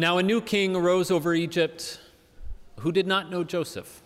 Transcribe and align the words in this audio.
Now 0.00 0.16
a 0.16 0.22
new 0.22 0.40
king 0.40 0.74
arose 0.74 1.10
over 1.10 1.34
Egypt 1.34 2.00
who 2.78 2.90
did 2.90 3.06
not 3.06 3.30
know 3.30 3.44
Joseph. 3.44 4.00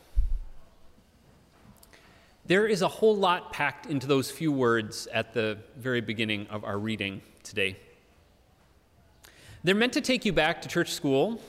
There 2.45 2.67
is 2.67 2.83
a 2.83 2.89
whole 2.89 3.15
lot 3.15 3.53
packed 3.53 3.87
into 3.87 4.09
those 4.09 4.29
few 4.29 4.51
words 4.51 5.07
at 5.13 5.35
the 5.35 5.57
very 5.77 6.01
beginning 6.01 6.49
of 6.49 6.65
our 6.65 6.81
reading 6.81 7.23
today. 7.45 7.77
They're 9.63 9.77
meant 9.77 9.93
to 9.93 10.01
take 10.01 10.25
you 10.25 10.33
back 10.33 10.61
to 10.63 10.69
church 10.69 10.91
school, 10.91 11.41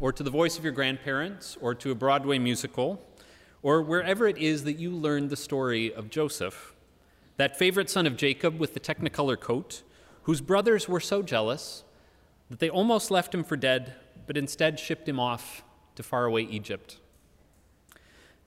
or 0.00 0.10
to 0.10 0.22
the 0.22 0.30
voice 0.30 0.56
of 0.56 0.64
your 0.64 0.72
grandparents, 0.72 1.58
or 1.60 1.74
to 1.74 1.90
a 1.90 1.94
Broadway 1.94 2.38
musical, 2.38 3.06
or 3.60 3.82
wherever 3.82 4.26
it 4.26 4.38
is 4.38 4.64
that 4.64 4.78
you 4.78 4.90
learned 4.90 5.28
the 5.28 5.36
story 5.36 5.92
of 5.92 6.08
Joseph, 6.08 6.74
that 7.36 7.58
favorite 7.58 7.90
son 7.90 8.06
of 8.06 8.16
Jacob 8.16 8.58
with 8.58 8.72
the 8.72 8.80
technicolor 8.80 9.38
coat, 9.38 9.82
whose 10.22 10.40
brothers 10.40 10.88
were 10.88 10.98
so 10.98 11.20
jealous 11.20 11.84
that 12.52 12.58
they 12.58 12.68
almost 12.68 13.10
left 13.10 13.34
him 13.34 13.42
for 13.42 13.56
dead, 13.56 13.94
but 14.26 14.36
instead 14.36 14.78
shipped 14.78 15.08
him 15.08 15.18
off 15.18 15.64
to 15.94 16.02
faraway 16.02 16.42
Egypt. 16.42 16.98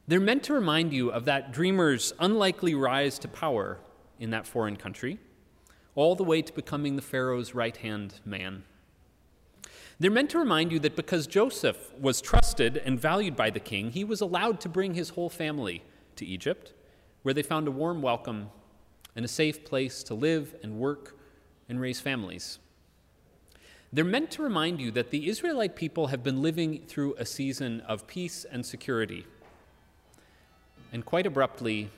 They're 0.07 0.19
meant 0.19 0.43
to 0.43 0.53
remind 0.53 0.93
you 0.93 1.09
of 1.09 1.25
that 1.25 1.51
dreamer's 1.51 2.13
unlikely 2.19 2.75
rise 2.75 3.17
to 3.17 3.27
power 3.27 3.79
in 4.19 4.29
that 4.29 4.45
foreign 4.45 4.75
country, 4.75 5.17
all 5.95 6.13
the 6.13 6.23
way 6.23 6.43
to 6.43 6.53
becoming 6.53 6.95
the 6.95 7.01
Pharaoh's 7.01 7.55
right 7.55 7.75
hand 7.77 8.19
man. 8.23 8.61
They're 9.99 10.11
meant 10.11 10.29
to 10.29 10.37
remind 10.37 10.71
you 10.71 10.77
that 10.81 10.95
because 10.95 11.25
Joseph 11.25 11.91
was 11.99 12.21
trusted 12.21 12.77
and 12.77 12.99
valued 12.99 13.35
by 13.35 13.49
the 13.49 13.59
king, 13.59 13.89
he 13.89 14.03
was 14.03 14.21
allowed 14.21 14.59
to 14.61 14.69
bring 14.69 14.93
his 14.93 15.09
whole 15.09 15.31
family 15.31 15.81
to 16.17 16.27
Egypt, 16.27 16.73
where 17.23 17.33
they 17.33 17.41
found 17.41 17.67
a 17.67 17.71
warm 17.71 18.03
welcome 18.03 18.51
and 19.15 19.25
a 19.25 19.27
safe 19.27 19.65
place 19.65 20.03
to 20.03 20.13
live 20.13 20.53
and 20.61 20.77
work 20.77 21.17
and 21.67 21.81
raise 21.81 21.99
families. 21.99 22.59
They're 23.95 24.03
meant 24.03 24.29
to 24.31 24.43
remind 24.43 24.81
you 24.81 24.91
that 24.91 25.09
the 25.09 25.29
Israelite 25.29 25.77
people 25.77 26.07
have 26.07 26.21
been 26.21 26.41
living 26.41 26.83
through 26.85 27.15
a 27.17 27.25
season 27.25 27.79
of 27.87 28.07
peace 28.07 28.45
and 28.51 28.65
security. 28.65 29.25
And 30.91 31.05
quite 31.05 31.25
abruptly, 31.25 31.91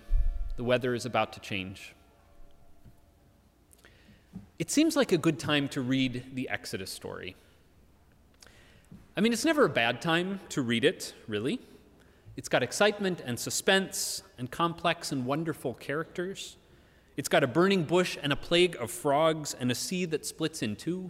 the 0.58 0.64
weather 0.64 0.94
is 0.94 1.08
about 1.08 1.34
to 1.34 1.40
change. 1.40 1.96
It 4.60 4.70
seems 4.70 4.96
like 4.96 5.12
a 5.12 5.18
good 5.18 5.40
time 5.40 5.68
to 5.70 5.82
read 5.82 6.36
the 6.36 6.48
Exodus 6.50 6.92
story. 6.92 7.36
I 9.18 9.22
mean, 9.22 9.34
it's 9.34 9.46
never 9.46 9.66
a 9.66 9.70
bad 9.70 10.00
time 10.00 10.40
to 10.50 10.62
read 10.62 10.86
it, 10.86 11.16
really. 11.28 11.60
It's 12.36 12.48
got 12.48 12.62
excitement 12.62 13.24
and 13.26 13.40
suspense 13.40 14.22
and 14.38 14.52
complex 14.52 15.12
and 15.12 15.26
wonderful 15.26 15.74
characters. 15.74 16.58
It's 17.16 17.28
got 17.28 17.44
a 17.44 17.48
burning 17.48 17.86
bush 17.86 18.20
and 18.22 18.32
a 18.32 18.36
plague 18.36 18.76
of 18.80 18.92
frogs 18.92 19.56
and 19.60 19.72
a 19.72 19.76
sea 19.76 20.06
that 20.06 20.28
splits 20.28 20.62
in 20.62 20.76
two. 20.76 21.10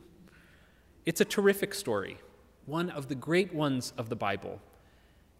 It's 1.07 1.21
a 1.21 1.25
terrific 1.25 1.73
story, 1.73 2.17
one 2.65 2.89
of 2.89 3.07
the 3.07 3.15
great 3.15 3.53
ones 3.53 3.93
of 3.97 4.09
the 4.09 4.15
Bible. 4.17 4.59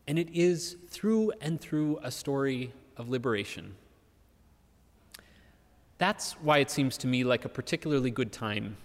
And 0.08 0.18
it 0.18 0.30
is 0.34 0.78
through 0.88 1.34
and 1.42 1.60
through 1.60 2.00
a 2.02 2.10
story 2.10 2.72
of 2.96 3.10
liberation. 3.10 3.76
That's 5.98 6.36
why 6.36 6.60
it 6.60 6.72
seems 6.72 6.98
to 7.00 7.08
me 7.08 7.26
like 7.26 7.44
a 7.44 7.50
particularly 7.50 8.12
good 8.12 8.32
time 8.32 8.78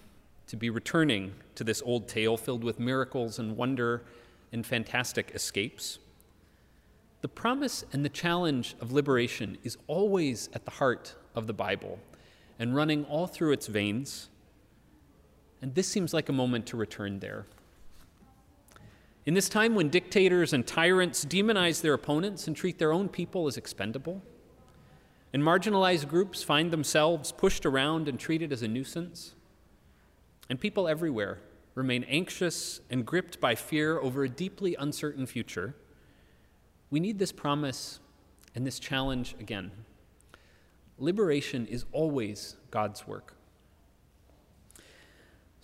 to 0.47 0.57
be 0.57 0.69
returning 0.69 1.31
to 1.55 1.63
this 1.63 1.81
old 1.85 2.09
tale 2.09 2.35
filled 2.35 2.65
with 2.65 2.81
miracles 2.81 3.39
and 3.39 3.55
wonder 3.55 4.03
and 4.51 4.65
fantastic 4.65 5.31
escapes. 5.33 5.99
The 7.21 7.29
promise 7.29 7.85
and 7.93 8.03
the 8.03 8.09
challenge 8.09 8.75
of 8.81 8.91
liberation 8.91 9.57
is 9.63 9.77
always 9.87 10.49
at 10.51 10.65
the 10.65 10.71
heart 10.71 11.15
of 11.33 11.47
the 11.47 11.53
Bible 11.53 11.99
and 12.59 12.75
running 12.75 13.05
all 13.05 13.27
through 13.27 13.53
its 13.53 13.67
veins 13.67 14.27
and 15.63 15.73
this 15.75 15.87
seems 15.87 16.13
like 16.13 16.27
a 16.27 16.33
moment 16.33 16.65
to 16.65 16.75
return 16.75 17.19
there. 17.19 17.45
In 19.25 19.33
this 19.33 19.47
time 19.47 19.75
when 19.75 19.87
dictators 19.87 20.51
and 20.51 20.67
tyrants 20.67 21.23
demonize 21.23 21.79
their 21.79 21.93
opponents 21.93 22.47
and 22.47 22.55
treat 22.55 22.79
their 22.79 22.91
own 22.91 23.07
people 23.07 23.47
as 23.47 23.55
expendable, 23.55 24.21
and 25.31 25.41
marginalized 25.41 26.09
groups 26.09 26.43
find 26.43 26.69
themselves 26.69 27.31
pushed 27.31 27.65
around 27.65 28.09
and 28.09 28.19
treated 28.19 28.51
as 28.51 28.61
a 28.61 28.67
nuisance, 28.67 29.35
and 30.49 30.59
people 30.59 30.85
everywhere 30.85 31.39
remain 31.75 32.03
anxious 32.09 32.81
and 32.89 33.05
gripped 33.05 33.39
by 33.39 33.55
fear 33.55 33.97
over 34.01 34.25
a 34.25 34.29
deeply 34.29 34.75
uncertain 34.77 35.25
future, 35.25 35.75
we 36.89 36.99
need 36.99 37.19
this 37.19 37.31
promise 37.31 38.01
and 38.53 38.67
this 38.67 38.79
challenge 38.79 39.33
again. 39.39 39.71
Liberation 40.97 41.65
is 41.67 41.85
always 41.93 42.57
God's 42.69 43.07
work. 43.07 43.37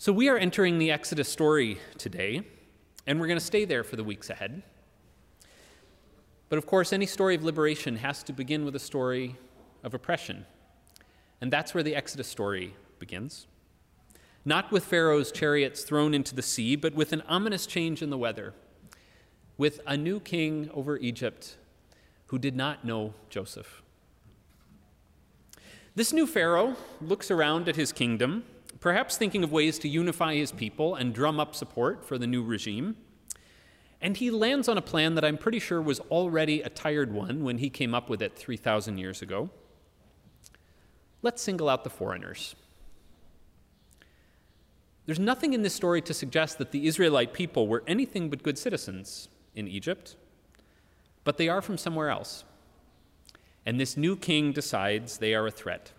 So, 0.02 0.14
we 0.14 0.30
are 0.30 0.38
entering 0.38 0.80
the 0.80 0.92
Exodus 0.92 1.28
story 1.28 1.78
today, 1.98 2.44
and 3.06 3.20
we're 3.20 3.28
going 3.28 3.38
to 3.38 3.46
stay 3.46 3.66
there 3.66 3.84
for 3.84 3.98
the 3.98 4.04
weeks 4.06 4.30
ahead. 4.30 4.64
But 6.48 6.58
of 6.58 6.66
course, 6.66 6.94
any 6.94 7.06
story 7.06 7.36
of 7.36 7.44
liberation 7.44 7.98
has 7.98 8.24
to 8.24 8.32
begin 8.32 8.64
with 8.64 8.74
a 8.78 8.80
story 8.80 9.36
of 9.84 9.94
oppression. 9.94 10.46
And 11.42 11.52
that's 11.52 11.74
where 11.74 11.84
the 11.84 11.98
Exodus 11.98 12.30
story 12.30 12.76
begins. 12.98 13.48
Not 14.46 14.72
with 14.72 14.86
Pharaoh's 14.86 15.34
chariots 15.34 15.84
thrown 15.84 16.14
into 16.14 16.34
the 16.34 16.42
sea, 16.42 16.78
but 16.78 16.96
with 16.96 17.12
an 17.12 17.22
ominous 17.28 17.66
change 17.66 18.02
in 18.02 18.10
the 18.10 18.18
weather, 18.18 18.54
with 19.58 19.82
a 19.86 19.98
new 19.98 20.22
king 20.22 20.70
over 20.74 20.96
Egypt 21.00 21.58
who 22.28 22.40
did 22.40 22.56
not 22.56 22.86
know 22.86 23.16
Joseph. 23.30 23.82
This 25.94 26.14
new 26.14 26.26
Pharaoh 26.26 26.78
looks 27.02 27.30
around 27.30 27.68
at 27.68 27.76
his 27.76 27.92
kingdom 27.92 28.46
perhaps 28.80 29.18
thinking 29.18 29.44
of 29.44 29.52
ways 29.52 29.80
to 29.80 29.90
unify 29.90 30.36
his 30.36 30.52
people 30.52 30.96
and 30.96 31.14
drum 31.14 31.40
up 31.40 31.56
support 31.56 32.06
for 32.06 32.18
the 32.18 32.28
new 32.28 32.44
regime. 32.44 32.96
And 34.02 34.16
he 34.16 34.32
lands 34.32 34.70
on 34.70 34.78
a 34.78 34.82
plan 34.82 35.16
that 35.16 35.26
I'm 35.26 35.38
pretty 35.38 35.60
sure 35.60 35.82
was 35.82 36.00
already 36.12 36.62
a 36.62 36.70
tired 36.70 37.12
one 37.12 37.44
when 37.44 37.58
he 37.58 37.70
came 37.70 37.94
up 37.94 38.10
with 38.10 38.22
it 38.22 38.38
3,000 38.38 38.98
years 38.98 39.22
ago. 39.22 39.50
Let's 41.22 41.42
single 41.42 41.68
out 41.68 41.84
the 41.84 41.90
foreigners. 41.90 42.56
There's 45.06 45.20
nothing 45.20 45.54
in 45.54 45.64
this 45.64 45.74
story 45.74 46.02
to 46.04 46.14
suggest 46.14 46.60
that 46.60 46.72
the 46.72 46.88
Israelite 46.88 47.34
people 47.34 47.68
were 47.68 47.84
anything 47.88 48.30
but 48.30 48.44
good 48.44 48.58
citizens 48.58 49.28
in 49.56 49.68
Egypt, 49.68 50.16
but 51.24 51.38
they 51.38 51.50
are 51.50 51.62
from 51.62 51.78
somewhere 51.78 52.10
else. 52.10 52.44
And 53.66 53.80
this 53.80 53.98
new 53.98 54.16
king 54.16 54.54
decides 54.54 55.18
they 55.18 55.34
are 55.34 55.48
a 55.48 55.52
threat. 55.52 55.92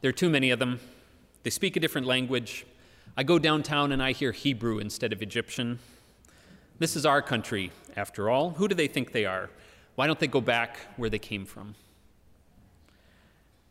There 0.00 0.08
are 0.08 0.12
too 0.12 0.30
many 0.30 0.50
of 0.50 0.58
them. 0.58 0.80
They 1.42 1.50
speak 1.50 1.76
a 1.76 1.80
different 1.80 2.06
language. 2.06 2.66
I 3.16 3.22
go 3.22 3.38
downtown 3.38 3.92
and 3.92 4.02
I 4.02 4.12
hear 4.12 4.32
Hebrew 4.32 4.78
instead 4.78 5.12
of 5.12 5.22
Egyptian. 5.22 5.78
This 6.78 6.96
is 6.96 7.06
our 7.06 7.22
country, 7.22 7.72
after 7.96 8.28
all. 8.28 8.50
Who 8.50 8.68
do 8.68 8.74
they 8.74 8.88
think 8.88 9.12
they 9.12 9.24
are? 9.24 9.48
Why 9.94 10.06
don't 10.06 10.18
they 10.18 10.26
go 10.26 10.40
back 10.40 10.78
where 10.96 11.08
they 11.08 11.18
came 11.18 11.46
from? 11.46 11.74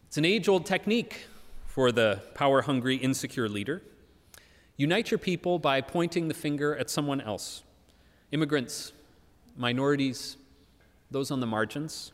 It's 0.08 0.18
an 0.18 0.26
age 0.26 0.48
old 0.48 0.66
technique 0.66 1.28
for 1.68 1.92
the 1.92 2.22
power 2.34 2.64
hungry, 2.64 2.96
insecure 2.96 3.48
leader. 3.48 3.84
Unite 4.76 5.12
your 5.12 5.20
people 5.20 5.60
by 5.60 5.82
pointing 5.82 6.28
the 6.28 6.34
finger 6.34 6.76
at 6.76 6.90
someone 6.90 7.22
else 7.22 7.64
immigrants, 8.32 8.94
minorities, 9.58 10.38
those 11.10 11.32
on 11.32 11.40
the 11.40 11.48
margins. 11.48 12.12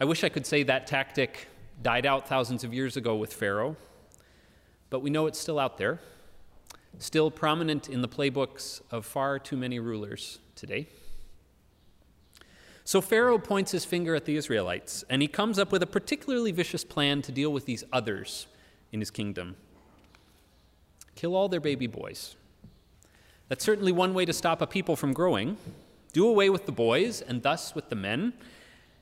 I 0.00 0.04
wish 0.04 0.22
I 0.22 0.28
could 0.28 0.46
say 0.46 0.62
that 0.64 0.86
tactic 0.86 1.48
died 1.82 2.06
out 2.06 2.28
thousands 2.28 2.62
of 2.64 2.72
years 2.72 2.96
ago 2.96 3.16
with 3.16 3.32
Pharaoh 3.32 3.76
but 4.94 5.02
we 5.02 5.10
know 5.10 5.26
it's 5.26 5.40
still 5.40 5.58
out 5.58 5.76
there, 5.76 5.98
still 7.00 7.28
prominent 7.28 7.88
in 7.88 8.00
the 8.00 8.06
playbooks 8.06 8.80
of 8.92 9.04
far 9.04 9.40
too 9.40 9.56
many 9.56 9.80
rulers 9.80 10.38
today. 10.54 10.86
So 12.84 13.00
Pharaoh 13.00 13.38
points 13.38 13.72
his 13.72 13.84
finger 13.84 14.14
at 14.14 14.24
the 14.24 14.36
Israelites, 14.36 15.02
and 15.10 15.20
he 15.20 15.26
comes 15.26 15.58
up 15.58 15.72
with 15.72 15.82
a 15.82 15.86
particularly 15.88 16.52
vicious 16.52 16.84
plan 16.84 17.22
to 17.22 17.32
deal 17.32 17.52
with 17.52 17.66
these 17.66 17.82
others 17.92 18.46
in 18.92 19.00
his 19.00 19.10
kingdom 19.10 19.56
kill 21.16 21.34
all 21.34 21.48
their 21.48 21.58
baby 21.58 21.88
boys. 21.88 22.36
That's 23.48 23.64
certainly 23.64 23.90
one 23.90 24.14
way 24.14 24.24
to 24.24 24.32
stop 24.32 24.62
a 24.62 24.66
people 24.68 24.94
from 24.94 25.12
growing. 25.12 25.56
Do 26.12 26.28
away 26.28 26.50
with 26.50 26.66
the 26.66 26.72
boys, 26.72 27.20
and 27.20 27.42
thus 27.42 27.74
with 27.74 27.88
the 27.88 27.96
men, 27.96 28.32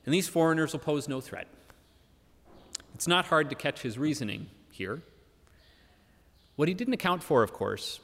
and 0.07 0.15
these 0.15 0.27
foreigners 0.27 0.73
will 0.73 0.81
pose 0.81 1.07
no 1.07 1.21
threat. 1.21 1.49
It's 2.95 3.07
not 3.07 3.27
hard 3.27 3.51
to 3.51 3.57
catch 3.57 3.83
his 3.83 3.99
reasoning 3.99 4.47
here. 4.71 5.03
What 6.57 6.69
he 6.69 6.75
didn't 6.75 6.95
account 6.95 7.23
for, 7.23 7.43
of 7.43 7.53
course, 7.53 8.01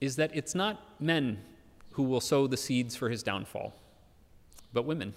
is 0.00 0.16
that 0.16 0.34
it's 0.34 0.54
not 0.54 1.00
men 1.00 1.40
who 1.92 2.02
will 2.02 2.20
sow 2.20 2.46
the 2.46 2.56
seeds 2.56 2.96
for 2.96 3.08
his 3.08 3.22
downfall, 3.22 3.72
but 4.72 4.84
women. 4.84 5.14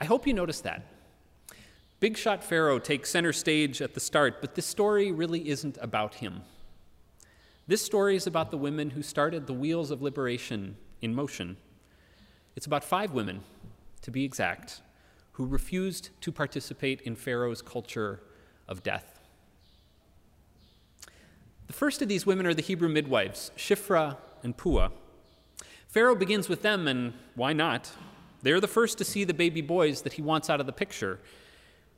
I 0.00 0.04
hope 0.04 0.26
you 0.26 0.34
notice 0.34 0.60
that. 0.60 0.82
Big 2.00 2.16
shot 2.16 2.44
Pharaoh 2.44 2.78
takes 2.78 3.10
center 3.10 3.32
stage 3.32 3.82
at 3.82 3.94
the 3.94 4.00
start, 4.00 4.40
but 4.40 4.54
this 4.54 4.66
story 4.66 5.10
really 5.10 5.48
isn't 5.48 5.78
about 5.80 6.14
him. 6.14 6.42
This 7.66 7.84
story 7.84 8.14
is 8.14 8.26
about 8.26 8.50
the 8.50 8.58
women 8.58 8.90
who 8.90 9.02
started 9.02 9.46
the 9.46 9.52
wheels 9.52 9.90
of 9.90 10.00
liberation 10.00 10.76
in 11.02 11.14
motion. 11.14 11.56
It's 12.54 12.66
about 12.66 12.84
five 12.84 13.12
women, 13.12 13.40
to 14.02 14.10
be 14.10 14.24
exact, 14.24 14.80
who 15.32 15.46
refused 15.46 16.10
to 16.20 16.30
participate 16.30 17.00
in 17.00 17.16
Pharaoh's 17.16 17.62
culture 17.62 18.20
of 18.68 18.82
death. 18.82 19.17
The 21.68 21.74
first 21.74 22.00
of 22.00 22.08
these 22.08 22.24
women 22.24 22.46
are 22.46 22.54
the 22.54 22.62
Hebrew 22.62 22.88
midwives, 22.88 23.52
Shiphrah 23.54 24.16
and 24.42 24.56
Puah. 24.56 24.88
Pharaoh 25.86 26.14
begins 26.14 26.48
with 26.48 26.62
them, 26.62 26.88
and 26.88 27.12
why 27.34 27.52
not? 27.52 27.92
They're 28.42 28.60
the 28.60 28.66
first 28.66 28.96
to 28.98 29.04
see 29.04 29.24
the 29.24 29.34
baby 29.34 29.60
boys 29.60 30.00
that 30.02 30.14
he 30.14 30.22
wants 30.22 30.48
out 30.48 30.60
of 30.60 30.66
the 30.66 30.72
picture. 30.72 31.20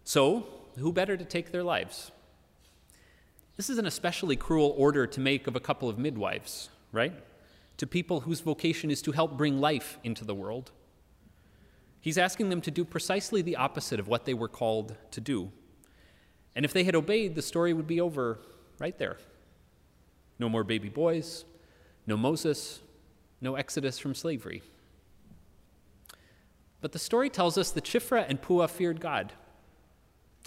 So, 0.03 0.45
who 0.77 0.93
better 0.93 1.17
to 1.17 1.25
take 1.25 1.53
their 1.53 1.63
lives? 1.63 2.11
This 3.57 3.71
is 3.71 3.79
an 3.79 3.87
especially 3.87 4.35
cruel 4.35 4.75
order 4.77 5.07
to 5.07 5.21
make 5.21 5.47
of 5.47 5.55
a 5.55 5.61
couple 5.61 5.89
of 5.89 5.99
midwives, 5.99 6.69
right? 6.91 7.13
To 7.77 7.87
people 7.87 8.21
whose 8.21 8.41
vocation 8.41 8.91
is 8.91 9.01
to 9.03 9.13
help 9.13 9.37
bring 9.37 9.61
life 9.61 10.01
into 10.03 10.25
the 10.25 10.35
world. 10.35 10.73
He's 12.01 12.19
asking 12.19 12.49
them 12.49 12.61
to 12.63 12.73
do 12.73 12.85
precisely 12.85 13.41
the 13.41 13.57
opposite 13.57 14.01
of 14.01 14.09
what 14.09 14.25
they 14.25 14.35
were 14.35 14.49
called 14.49 14.97
to 15.13 15.21
do. 15.21 15.53
And 16.57 16.65
if 16.65 16.73
they 16.73 16.83
had 16.83 16.97
obeyed, 16.97 17.37
the 17.37 17.43
story 17.43 17.73
would 17.73 17.87
be 17.87 18.01
over 18.01 18.41
right 18.81 18.99
there. 18.99 19.19
No 20.41 20.49
more 20.49 20.65
baby 20.65 20.89
boys, 20.89 21.45
no 22.07 22.17
Moses, 22.17 22.81
no 23.43 23.57
exodus 23.57 23.99
from 23.99 24.15
slavery. 24.15 24.63
But 26.81 26.93
the 26.93 26.99
story 26.99 27.29
tells 27.29 27.59
us 27.59 27.71
that 27.73 27.85
Shiphrah 27.85 28.25
and 28.27 28.41
Puah 28.41 28.69
feared 28.69 29.03
God. 29.03 29.35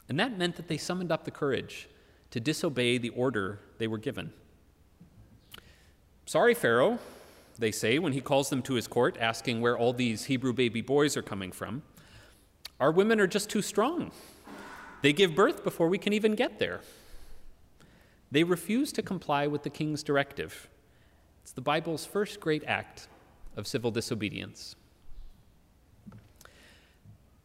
And 0.10 0.20
that 0.20 0.36
meant 0.36 0.56
that 0.56 0.68
they 0.68 0.78
summoned 0.78 1.12
up 1.12 1.26
the 1.26 1.32
courage 1.32 1.88
to 2.32 2.40
disobey 2.40 2.98
the 2.98 3.10
order 3.10 3.60
they 3.78 3.86
were 3.86 4.00
given. 4.00 4.34
Sorry, 6.26 6.56
Pharaoh, 6.56 6.98
they 7.60 7.72
say 7.72 8.00
when 8.00 8.14
he 8.14 8.22
calls 8.22 8.50
them 8.50 8.64
to 8.64 8.74
his 8.74 8.88
court, 8.88 9.16
asking 9.20 9.62
where 9.62 9.78
all 9.78 9.94
these 9.94 10.26
Hebrew 10.26 10.54
baby 10.54 10.82
boys 10.82 11.16
are 11.16 11.22
coming 11.22 11.52
from. 11.52 11.84
Our 12.80 12.92
women 12.92 13.20
are 13.20 13.28
just 13.28 13.48
too 13.48 13.62
strong. 13.62 14.12
They 15.04 15.14
give 15.14 15.36
birth 15.36 15.64
before 15.64 15.88
we 15.88 16.00
can 16.00 16.14
even 16.14 16.34
get 16.34 16.58
there. 16.58 16.82
They 18.34 18.44
refuse 18.44 18.92
to 18.94 19.04
comply 19.04 19.46
with 19.46 19.62
the 19.62 19.70
king's 19.70 20.02
directive. 20.02 20.68
It's 21.44 21.52
the 21.52 21.62
Bible's 21.62 22.04
first 22.04 22.40
great 22.40 22.64
act 22.66 23.08
of 23.56 23.68
civil 23.68 23.92
disobedience. 23.92 24.76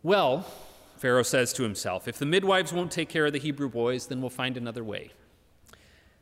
Well, 0.03 0.47
Pharaoh 0.97 1.25
says 1.25 1.53
to 1.53 1.63
himself, 1.63 2.09
if 2.09 2.17
the 2.17 2.25
midwives 2.25 2.73
won't 2.73 2.91
take 2.91 3.11
care 3.11 3.27
of 3.27 3.35
the 3.35 3.39
Hebrew 3.39 3.69
boys, 3.69 4.07
then 4.07 4.23
we'll 4.23 4.31
find 4.31 4.57
another 4.57 4.83
way. 4.83 5.13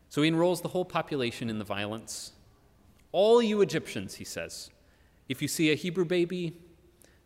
So 0.09 0.23
he 0.23 0.29
enrolls 0.29 0.63
the 0.63 0.71
whole 0.71 0.85
population 0.85 1.49
in 1.49 1.61
the 1.61 1.65
violence. 1.65 2.33
All 3.13 3.41
you 3.41 3.61
Egyptians, 3.61 4.17
he 4.17 4.25
says, 4.25 4.71
if 5.29 5.41
you 5.41 5.47
see 5.47 5.71
a 5.71 5.77
Hebrew 5.77 6.05
baby, 6.05 6.57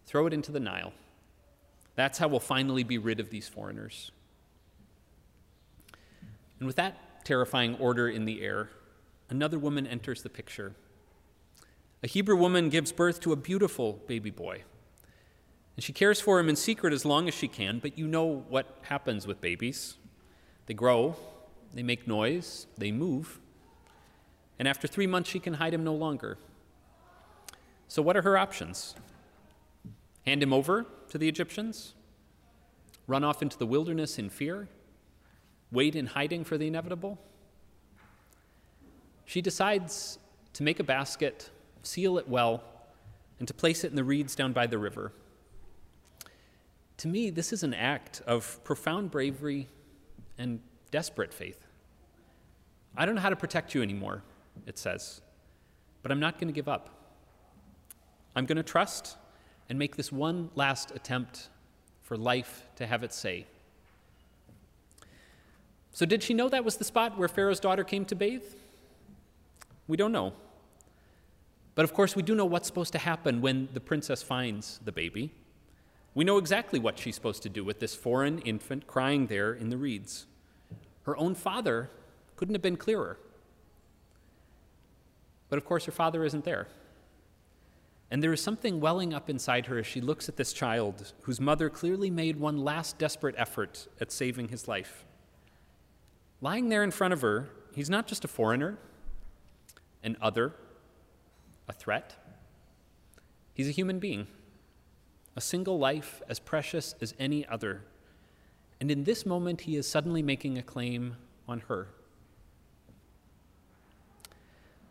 throw 0.04 0.26
it 0.26 0.34
into 0.34 0.52
the 0.52 0.60
Nile. 0.60 0.92
That's 1.94 2.19
how 2.19 2.28
we'll 2.28 2.38
finally 2.38 2.84
be 2.84 2.98
rid 2.98 3.19
of 3.19 3.31
these 3.31 3.48
foreigners. 3.48 4.10
And 6.58 6.66
with 6.66 6.76
that 6.76 6.98
terrifying 7.25 7.76
order 7.76 8.08
in 8.08 8.25
the 8.25 8.43
air, 8.43 8.70
another 9.28 9.58
woman 9.58 9.87
enters 9.87 10.22
the 10.22 10.28
picture. 10.28 10.75
A 12.02 12.06
Hebrew 12.06 12.37
woman 12.37 12.69
gives 12.69 12.93
birth 12.93 13.20
to 13.20 13.32
a 13.32 13.37
beautiful 13.37 14.00
baby 14.06 14.31
boy. 14.31 14.62
And 15.76 15.84
she 15.84 15.93
cares 15.93 16.20
for 16.20 16.38
him 16.38 16.49
in 16.49 16.56
secret 16.56 16.93
as 16.93 17.05
long 17.05 17.28
as 17.28 17.34
she 17.34 17.49
can, 17.49 17.78
but 17.78 17.96
you 17.99 18.06
know 18.06 18.44
what 18.49 18.78
happens 18.82 19.26
with 19.26 19.40
babies. 19.40 19.96
They 20.67 20.75
grow, 20.75 21.17
they 21.72 21.82
make 21.82 22.06
noise, 22.06 22.67
they 22.76 22.90
move, 22.90 23.40
and 24.61 24.69
after 24.69 24.87
three 24.87 25.06
months, 25.06 25.31
she 25.31 25.40
can 25.40 25.55
hide 25.55 25.73
him 25.73 25.84
no 25.84 25.94
longer. 25.94 26.37
So, 27.88 28.02
what 28.02 28.14
are 28.14 28.20
her 28.20 28.37
options? 28.37 28.94
Hand 30.26 30.43
him 30.43 30.52
over 30.52 30.84
to 31.08 31.16
the 31.16 31.28
Egyptians? 31.28 31.94
Run 33.06 33.25
off 33.25 33.40
into 33.40 33.56
the 33.56 33.64
wilderness 33.64 34.19
in 34.19 34.28
fear? 34.28 34.69
Wait 35.72 35.94
in 35.94 36.06
hiding 36.06 36.44
for 36.44 36.58
the 36.58 36.67
inevitable? 36.67 37.19
She 39.25 39.40
decides 39.40 40.19
to 40.55 40.62
make 40.62 40.81
a 40.81 40.84
basket, 40.84 41.50
seal 41.82 42.19
it 42.19 42.28
well, 42.28 42.62
and 43.38 43.46
to 43.46 43.55
place 43.55 43.84
it 43.84 43.90
in 43.90 43.96
the 43.96 44.05
reeds 44.05 44.34
down 44.34 44.52
by 44.52 44.67
the 44.67 44.78
river. 44.78 45.12
To 46.99 47.08
me, 47.08 47.31
this 47.31 47.52
is 47.52 47.62
an 47.62 47.72
act 47.72 48.20
of 48.26 48.62
profound 48.64 49.11
bravery 49.11 49.69
and 50.37 50.61
desperate 50.90 51.32
faith. 51.32 51.64
I 52.96 53.06
don't 53.06 53.14
know 53.14 53.20
how 53.20 53.31
to 53.31 53.37
protect 53.37 53.75
you 53.75 53.82
anymore, 53.82 54.23
it 54.66 54.78
says, 54.78 55.23
but 56.02 56.11
I'm 56.11 56.20
not 56.20 56.34
going 56.34 56.49
to 56.49 56.52
give 56.52 56.69
up. 56.69 56.90
I'm 58.34 58.46
going 58.46 58.56
to 58.56 58.62
trust 58.62 59.16
and 59.69 59.78
make 59.78 59.96
this 59.96 60.11
one 60.11 60.50
last 60.56 60.90
attempt 60.90 61.49
for 62.02 62.16
life 62.16 62.64
to 62.76 62.87
have 62.87 63.02
its 63.05 63.16
say. 63.16 63.46
So, 65.92 66.06
did 66.06 66.22
she 66.22 66.34
know 66.34 66.48
that 66.48 66.64
was 66.64 66.76
the 66.76 66.84
spot 66.84 67.19
where 67.19 67.28
Pharaoh's 67.28 67.60
daughter 67.60 67.84
came 67.84 68.04
to 68.06 68.14
bathe? 68.14 68.44
We 69.88 69.96
don't 69.96 70.12
know. 70.12 70.32
But 71.75 71.84
of 71.84 71.94
course, 71.94 72.14
we 72.14 72.22
do 72.22 72.34
know 72.34 72.44
what's 72.44 72.66
supposed 72.66 72.92
to 72.92 72.98
happen 72.98 73.40
when 73.40 73.69
the 73.72 73.81
princess 73.81 74.22
finds 74.22 74.81
the 74.84 74.92
baby. 74.92 75.32
We 76.14 76.25
know 76.25 76.38
exactly 76.38 76.78
what 76.78 76.98
she's 76.98 77.14
supposed 77.14 77.42
to 77.44 77.48
do 77.48 77.64
with 77.64 77.81
this 77.81 77.94
foreign 77.94 78.40
infant 78.40 78.87
crying 78.87 79.26
there 79.26 79.52
in 79.52 79.70
the 79.70 79.76
reeds. 79.76 80.26
Her 81.02 81.16
own 81.16 81.34
father 81.34 81.90
couldn't 82.37 82.54
have 82.54 82.62
been 82.62 82.76
clearer. 82.76 83.19
But 85.48 85.56
of 85.56 85.64
course, 85.64 85.84
her 85.87 85.92
father 85.92 86.25
isn't 86.25 86.44
there. 86.44 86.69
And 88.10 88.22
there 88.22 88.32
is 88.32 88.42
something 88.42 88.81
welling 88.81 89.14
up 89.14 89.31
inside 89.31 89.66
her 89.66 89.78
as 89.78 89.87
she 89.87 90.00
looks 90.00 90.28
at 90.28 90.37
this 90.37 90.52
child 90.52 91.12
whose 91.22 91.40
mother 91.40 91.70
clearly 91.70 92.10
made 92.10 92.37
one 92.37 92.58
last 92.58 92.98
desperate 92.98 93.37
effort 93.38 93.87
at 94.00 94.10
saving 94.10 94.48
his 94.48 94.66
life. 94.66 95.04
Lying 96.40 96.69
there 96.69 96.82
in 96.82 96.90
front 96.90 97.12
of 97.12 97.20
her, 97.22 97.48
he's 97.75 97.90
not 97.90 98.06
just 98.06 98.25
a 98.25 98.28
foreigner, 98.28 98.78
an 100.02 100.16
other, 100.22 100.54
a 101.69 101.72
threat. 101.72 102.16
He's 103.52 103.69
a 103.69 103.72
human 103.72 103.98
being 103.98 104.26
a 105.37 105.40
single 105.40 105.78
life 105.78 106.20
as 106.28 106.38
precious 106.38 106.94
as 107.00 107.14
any 107.19 107.46
other. 107.46 107.82
And 108.81 108.90
in 108.90 109.04
this 109.04 109.25
moment, 109.25 109.62
he 109.62 109.76
is 109.76 109.88
suddenly 109.88 110.22
making 110.22 110.58
a 110.58 110.62
claim 110.62 111.16
on 111.48 111.60
her. 111.69 111.88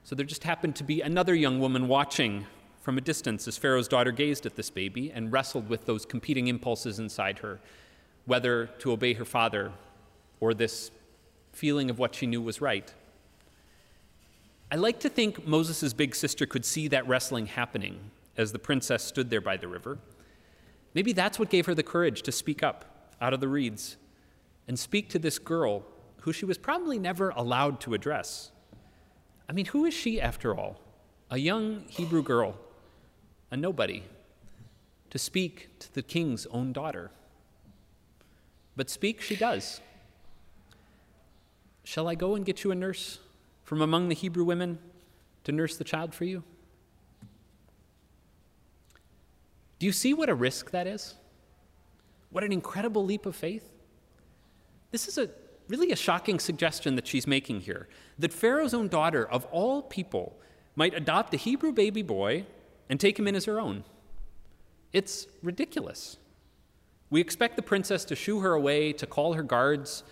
So 0.03 0.15
there 0.15 0.25
just 0.25 0.45
happened 0.45 0.75
to 0.77 0.83
be 0.83 1.01
another 1.01 1.35
young 1.35 1.59
woman 1.59 1.87
watching 1.87 2.47
from 2.81 2.97
a 2.97 3.01
distance 3.01 3.47
as 3.47 3.57
Pharaoh's 3.57 3.87
daughter 3.87 4.11
gazed 4.11 4.45
at 4.45 4.55
this 4.55 4.69
baby 4.69 5.11
and 5.11 5.31
wrestled 5.31 5.69
with 5.69 5.85
those 5.85 6.05
competing 6.05 6.47
impulses 6.47 6.99
inside 6.99 7.39
her, 7.39 7.59
whether 8.25 8.67
to 8.79 8.91
obey 8.91 9.13
her 9.13 9.25
father 9.25 9.71
or 10.39 10.53
this 10.53 10.89
feeling 11.51 11.89
of 11.89 11.99
what 11.99 12.15
she 12.15 12.25
knew 12.25 12.41
was 12.41 12.61
right. 12.61 12.93
I 14.71 14.75
like 14.75 14.99
to 14.99 15.09
think 15.09 15.47
Moses' 15.47 15.94
big 15.94 16.15
sister 16.15 16.45
could 16.45 16.63
see 16.63 16.87
that 16.89 17.07
wrestling 17.07 17.47
happening 17.47 18.11
as 18.37 18.51
the 18.51 18.59
princess 18.59 19.03
stood 19.03 19.29
there 19.29 19.41
by 19.41 19.57
the 19.57 19.68
river. 19.68 19.97
Maybe 20.94 21.11
that's 21.11 21.39
what 21.39 21.49
gave 21.49 21.65
her 21.65 21.75
the 21.75 21.83
courage 21.83 22.21
to 22.23 22.31
speak 22.31 22.63
up 22.63 22.85
out 23.19 23.33
of 23.33 23.39
the 23.39 23.47
reeds 23.47 23.97
and 24.68 24.77
speak 24.77 25.09
to 25.09 25.19
this 25.19 25.39
girl 25.39 25.83
who 26.21 26.31
she 26.31 26.45
was 26.45 26.57
probably 26.57 26.99
never 26.99 27.29
allowed 27.29 27.79
to 27.81 27.94
address. 27.94 28.51
I 29.47 29.53
mean, 29.53 29.65
who 29.65 29.85
is 29.85 29.94
she 29.94 30.21
after 30.21 30.56
all? 30.56 30.79
A 31.31 31.37
young 31.37 31.85
Hebrew 31.87 32.21
girl, 32.23 32.56
a 33.51 33.57
nobody, 33.57 34.03
to 35.09 35.18
speak 35.18 35.79
to 35.79 35.94
the 35.94 36.03
king's 36.03 36.45
own 36.47 36.73
daughter. 36.73 37.11
But 38.75 38.89
speak 38.89 39.21
she 39.21 39.35
does. 39.35 39.81
Shall 41.89 42.07
I 42.07 42.13
go 42.13 42.35
and 42.35 42.45
get 42.45 42.63
you 42.63 42.69
a 42.69 42.75
nurse 42.75 43.17
from 43.63 43.81
among 43.81 44.09
the 44.09 44.13
Hebrew 44.13 44.43
women 44.43 44.77
to 45.43 45.51
nurse 45.51 45.75
the 45.75 45.83
child 45.83 46.13
for 46.13 46.23
you? 46.23 46.43
Do 49.79 49.87
you 49.87 49.91
see 49.91 50.13
what 50.13 50.29
a 50.29 50.35
risk 50.35 50.69
that 50.69 50.85
is? 50.85 51.15
What 52.29 52.43
an 52.43 52.51
incredible 52.51 53.03
leap 53.03 53.25
of 53.25 53.35
faith. 53.35 53.71
This 54.91 55.07
is 55.07 55.17
a 55.17 55.31
really 55.67 55.91
a 55.91 55.95
shocking 55.95 56.37
suggestion 56.37 56.95
that 56.95 57.07
she's 57.07 57.25
making 57.25 57.61
here 57.61 57.89
that 58.19 58.33
Pharaoh's 58.33 58.75
own 58.75 58.87
daughter, 58.87 59.27
of 59.27 59.45
all 59.45 59.81
people, 59.81 60.39
might 60.75 60.93
adopt 60.93 61.33
a 61.33 61.37
Hebrew 61.37 61.71
baby 61.71 62.03
boy 62.03 62.45
and 62.87 62.99
take 62.99 63.17
him 63.17 63.27
in 63.27 63.33
as 63.33 63.45
her 63.45 63.59
own. 63.59 63.83
It's 64.93 65.25
ridiculous. 65.41 66.17
We 67.09 67.19
expect 67.19 67.55
the 67.55 67.63
princess 67.63 68.05
to 68.05 68.15
shoo 68.15 68.41
her 68.41 68.53
away, 68.53 68.93
to 68.93 69.07
call 69.07 69.33
her 69.33 69.41
guards, 69.41 70.03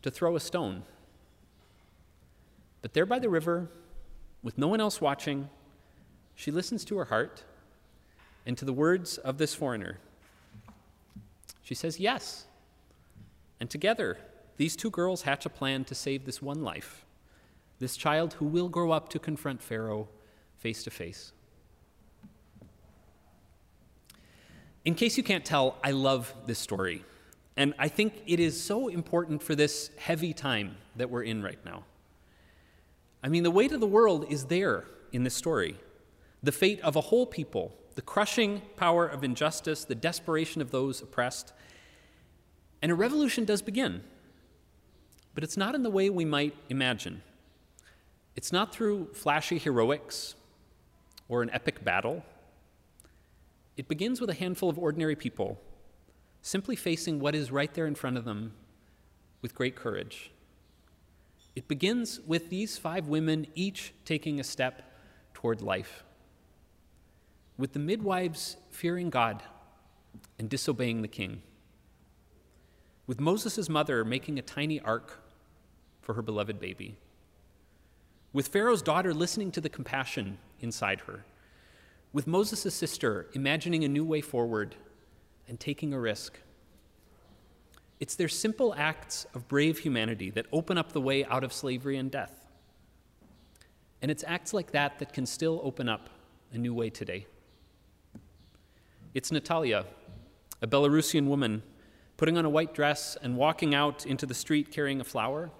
to 0.00 0.10
throw 0.10 0.36
a 0.36 0.40
stone. 0.40 0.84
But 2.82 2.92
there 2.92 3.06
by 3.06 3.20
the 3.20 3.30
river, 3.30 3.68
with 4.42 4.58
no 4.58 4.68
one 4.68 4.80
else 4.80 5.00
watching, 5.00 5.48
she 6.34 6.50
listens 6.50 6.84
to 6.86 6.98
her 6.98 7.06
heart 7.06 7.44
and 8.44 8.58
to 8.58 8.64
the 8.64 8.72
words 8.72 9.18
of 9.18 9.38
this 9.38 9.54
foreigner. 9.54 9.98
She 11.62 11.74
says 11.74 12.00
yes. 12.00 12.46
And 13.60 13.70
together, 13.70 14.18
these 14.56 14.74
two 14.74 14.90
girls 14.90 15.22
hatch 15.22 15.46
a 15.46 15.48
plan 15.48 15.84
to 15.84 15.94
save 15.94 16.24
this 16.24 16.42
one 16.42 16.62
life, 16.62 17.06
this 17.78 17.96
child 17.96 18.34
who 18.34 18.44
will 18.44 18.68
grow 18.68 18.90
up 18.90 19.08
to 19.10 19.18
confront 19.20 19.62
Pharaoh 19.62 20.08
face 20.58 20.82
to 20.84 20.90
face. 20.90 21.32
In 24.84 24.96
case 24.96 25.16
you 25.16 25.22
can't 25.22 25.44
tell, 25.44 25.76
I 25.84 25.92
love 25.92 26.34
this 26.46 26.58
story. 26.58 27.04
And 27.56 27.74
I 27.78 27.86
think 27.86 28.14
it 28.26 28.40
is 28.40 28.60
so 28.60 28.88
important 28.88 29.42
for 29.42 29.54
this 29.54 29.90
heavy 29.96 30.32
time 30.32 30.76
that 30.96 31.10
we're 31.10 31.22
in 31.22 31.42
right 31.42 31.58
now. 31.64 31.84
I 33.22 33.28
mean, 33.28 33.42
the 33.42 33.50
weight 33.50 33.72
of 33.72 33.80
the 33.80 33.86
world 33.86 34.26
is 34.28 34.46
there 34.46 34.84
in 35.12 35.22
this 35.22 35.34
story. 35.34 35.76
The 36.42 36.52
fate 36.52 36.80
of 36.80 36.96
a 36.96 37.00
whole 37.00 37.26
people, 37.26 37.72
the 37.94 38.02
crushing 38.02 38.62
power 38.76 39.06
of 39.06 39.22
injustice, 39.22 39.84
the 39.84 39.94
desperation 39.94 40.60
of 40.60 40.70
those 40.70 41.00
oppressed. 41.00 41.52
And 42.80 42.90
a 42.90 42.94
revolution 42.96 43.44
does 43.44 43.62
begin. 43.62 44.02
But 45.34 45.44
it's 45.44 45.56
not 45.56 45.74
in 45.74 45.82
the 45.82 45.90
way 45.90 46.10
we 46.10 46.24
might 46.24 46.54
imagine. 46.68 47.22
It's 48.34 48.52
not 48.52 48.74
through 48.74 49.10
flashy 49.12 49.58
heroics 49.58 50.34
or 51.28 51.42
an 51.42 51.50
epic 51.50 51.84
battle. 51.84 52.24
It 53.76 53.88
begins 53.88 54.20
with 54.20 54.30
a 54.30 54.34
handful 54.34 54.68
of 54.68 54.78
ordinary 54.78 55.16
people 55.16 55.58
simply 56.42 56.74
facing 56.74 57.20
what 57.20 57.34
is 57.34 57.52
right 57.52 57.72
there 57.72 57.86
in 57.86 57.94
front 57.94 58.16
of 58.16 58.24
them 58.24 58.52
with 59.40 59.54
great 59.54 59.76
courage. 59.76 60.32
It 61.54 61.68
begins 61.68 62.20
with 62.20 62.48
these 62.48 62.78
five 62.78 63.08
women 63.08 63.46
each 63.54 63.92
taking 64.04 64.40
a 64.40 64.44
step 64.44 64.82
toward 65.34 65.60
life, 65.60 66.04
with 67.58 67.72
the 67.74 67.78
midwives 67.78 68.56
fearing 68.70 69.10
God 69.10 69.42
and 70.38 70.48
disobeying 70.48 71.02
the 71.02 71.08
king, 71.08 71.42
with 73.06 73.20
Moses' 73.20 73.68
mother 73.68 74.04
making 74.04 74.38
a 74.38 74.42
tiny 74.42 74.80
ark 74.80 75.22
for 76.00 76.14
her 76.14 76.22
beloved 76.22 76.58
baby, 76.58 76.96
with 78.32 78.48
Pharaoh's 78.48 78.82
daughter 78.82 79.12
listening 79.12 79.50
to 79.52 79.60
the 79.60 79.68
compassion 79.68 80.38
inside 80.60 81.00
her, 81.02 81.24
with 82.14 82.26
Moses' 82.26 82.74
sister 82.74 83.26
imagining 83.34 83.84
a 83.84 83.88
new 83.88 84.04
way 84.04 84.22
forward 84.22 84.74
and 85.48 85.60
taking 85.60 85.92
a 85.92 86.00
risk 86.00 86.38
it's 88.02 88.16
their 88.16 88.26
simple 88.26 88.74
acts 88.76 89.28
of 89.32 89.46
brave 89.46 89.78
humanity 89.78 90.28
that 90.28 90.44
open 90.50 90.76
up 90.76 90.90
the 90.90 91.00
way 91.00 91.24
out 91.26 91.44
of 91.44 91.52
slavery 91.52 91.96
and 91.96 92.10
death. 92.10 92.48
And 94.02 94.10
it's 94.10 94.24
acts 94.26 94.52
like 94.52 94.72
that 94.72 94.98
that 94.98 95.12
can 95.12 95.24
still 95.24 95.60
open 95.62 95.88
up 95.88 96.10
a 96.52 96.58
new 96.58 96.74
way 96.74 96.90
today. 96.90 97.26
It's 99.14 99.30
Natalia, 99.30 99.84
a 100.60 100.66
Belarusian 100.66 101.28
woman, 101.28 101.62
putting 102.16 102.36
on 102.36 102.44
a 102.44 102.50
white 102.50 102.74
dress 102.74 103.16
and 103.22 103.36
walking 103.36 103.72
out 103.72 104.04
into 104.04 104.26
the 104.26 104.34
street 104.34 104.72
carrying 104.72 105.00
a 105.00 105.04
flower, 105.04 105.52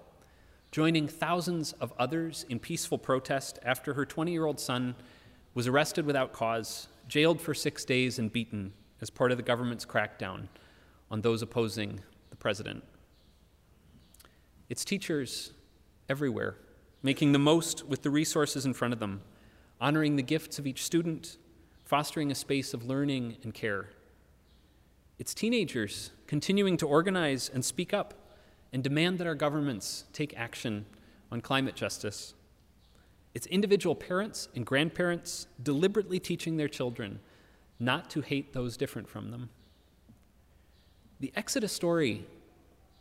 joining 0.69 1.07
thousands 1.07 1.71
of 1.71 1.93
others 1.97 2.45
in 2.49 2.59
peaceful 2.59 2.97
protest 2.97 3.57
after 3.63 3.93
her 3.93 4.05
20 4.05 4.33
year 4.33 4.45
old 4.45 4.59
son 4.59 4.95
was 5.53 5.65
arrested 5.65 6.05
without 6.05 6.33
cause, 6.33 6.89
jailed 7.07 7.39
for 7.39 7.53
six 7.53 7.85
days, 7.85 8.19
and 8.19 8.33
beaten 8.33 8.73
as 8.99 9.09
part 9.09 9.31
of 9.31 9.37
the 9.37 9.43
government's 9.43 9.85
crackdown 9.85 10.49
on 11.09 11.21
those 11.21 11.41
opposing 11.41 12.01
president. 12.43 12.83
It's 14.67 14.83
teachers 14.83 15.53
everywhere, 16.09 16.57
making 17.01 17.31
the 17.31 17.39
most 17.39 17.85
with 17.87 18.03
the 18.03 18.09
resources 18.09 18.65
in 18.65 18.73
front 18.73 18.93
of 18.93 18.99
them, 18.99 19.21
honoring 19.79 20.17
the 20.17 20.23
gifts 20.23 20.59
of 20.59 20.67
each 20.67 20.83
student, 20.83 21.37
fostering 21.85 22.31
a 22.31 22.35
space 22.35 22.73
of 22.73 22.85
learning 22.85 23.37
and 23.43 23.53
care. 23.53 23.87
It's 25.19 25.33
teenagers 25.33 26.11
continuing 26.27 26.75
to 26.77 26.85
organize 26.85 27.49
and 27.53 27.63
speak 27.63 27.93
up 27.93 28.13
and 28.73 28.83
demand 28.83 29.19
that 29.19 29.27
our 29.27 29.35
governments 29.35 30.03
take 30.11 30.37
action 30.37 30.85
on 31.31 31.39
climate 31.39 31.75
justice. 31.75 32.33
It's 33.33 33.47
individual 33.47 33.95
parents 33.95 34.49
and 34.53 34.65
grandparents 34.65 35.47
deliberately 35.63 36.19
teaching 36.19 36.57
their 36.57 36.67
children 36.67 37.21
not 37.79 38.09
to 38.09 38.19
hate 38.19 38.51
those 38.51 38.75
different 38.75 39.07
from 39.07 39.31
them. 39.31 39.49
The 41.21 41.31
Exodus 41.37 41.71
story 41.71 42.25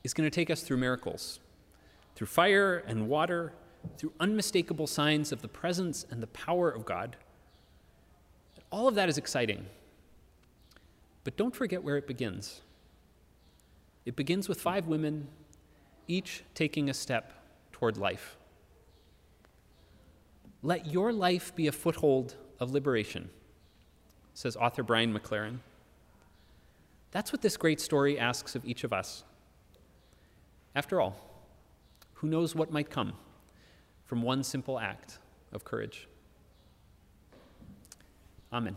is 0.04 0.14
going 0.14 0.28
to 0.28 0.34
take 0.34 0.50
us 0.50 0.62
through 0.62 0.78
miracles, 0.78 1.40
through 2.14 2.26
fire 2.26 2.78
and 2.86 3.08
water, 3.08 3.52
through 3.98 4.12
unmistakable 4.20 4.86
signs 4.86 5.32
of 5.32 5.42
the 5.42 5.48
presence 5.48 6.06
and 6.10 6.22
the 6.22 6.26
power 6.28 6.70
of 6.70 6.84
God. 6.84 7.16
All 8.70 8.88
of 8.88 8.94
that 8.94 9.08
is 9.08 9.18
exciting. 9.18 9.66
But 11.24 11.36
don't 11.36 11.54
forget 11.54 11.82
where 11.82 11.96
it 11.96 12.06
begins. 12.06 12.62
It 14.04 14.16
begins 14.16 14.48
with 14.48 14.60
five 14.60 14.86
women, 14.88 15.28
each 16.08 16.42
taking 16.54 16.90
a 16.90 16.94
step 16.94 17.32
toward 17.70 17.96
life. 17.96 18.36
Let 20.62 20.92
your 20.92 21.12
life 21.12 21.54
be 21.54 21.66
a 21.66 21.72
foothold 21.72 22.36
of 22.60 22.70
liberation, 22.70 23.30
says 24.34 24.56
author 24.56 24.82
Brian 24.82 25.16
McLaren. 25.16 25.58
That's 27.10 27.32
what 27.32 27.42
this 27.42 27.56
great 27.56 27.80
story 27.80 28.18
asks 28.18 28.54
of 28.54 28.64
each 28.64 28.84
of 28.84 28.92
us. 28.92 29.24
After 30.74 31.00
all, 31.00 31.16
who 32.14 32.28
knows 32.28 32.54
what 32.54 32.70
might 32.70 32.88
come 32.88 33.12
from 34.04 34.22
one 34.22 34.42
simple 34.42 34.78
act 34.78 35.18
of 35.52 35.64
courage? 35.64 36.08
Amen. 38.52 38.76